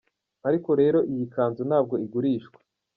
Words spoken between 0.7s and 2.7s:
rero iyi kanzu ntabwo igurishwa.